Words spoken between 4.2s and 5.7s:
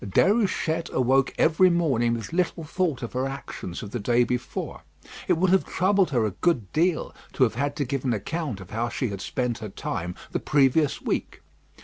before. It would have